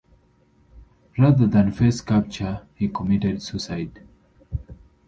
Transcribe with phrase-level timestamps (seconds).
[1.15, 4.01] Rather than face capture he committed suicide.